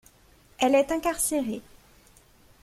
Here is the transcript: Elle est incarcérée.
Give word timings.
Elle 0.57 0.73
est 0.73 0.91
incarcérée. 0.91 1.61